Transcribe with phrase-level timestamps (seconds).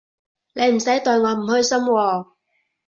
[0.53, 2.25] 你唔使代我唔開心喎